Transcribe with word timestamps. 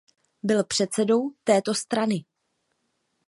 Byl 0.43 0.63
předsedou 0.63 1.31
této 1.43 1.73
strany. 1.73 2.25